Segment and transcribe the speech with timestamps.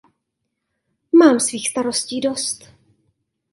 [1.19, 2.63] Mám svých starostí dost.